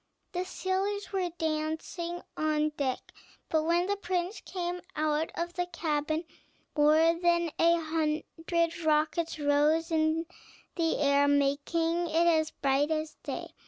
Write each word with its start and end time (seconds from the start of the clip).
The 0.31 0.45
sailors 0.45 1.13
were 1.13 1.29
dancing 1.37 2.23
on 2.35 2.69
deck, 2.69 3.13
but 3.49 3.61
when 3.65 3.85
the 3.85 3.97
prince 3.97 4.41
came 4.43 4.81
out 4.95 5.29
of 5.35 5.53
the 5.53 5.67
cabin, 5.67 6.23
more 6.75 7.13
than 7.21 7.51
a 7.59 7.75
hundred 7.79 8.79
rockets 8.83 9.37
rose 9.37 9.91
in 9.91 10.25
the 10.75 10.97
air, 10.97 11.27
making 11.27 12.07
it 12.07 12.25
as 12.25 12.49
bright 12.49 12.89
as 12.89 13.13
day. 13.21 13.51